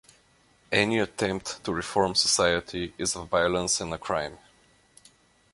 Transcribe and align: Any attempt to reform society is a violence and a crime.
Any 0.71 0.97
attempt 0.97 1.63
to 1.63 1.71
reform 1.71 2.15
society 2.15 2.91
is 2.97 3.15
a 3.15 3.21
violence 3.23 3.79
and 3.81 3.93
a 3.93 3.99
crime. 3.99 4.39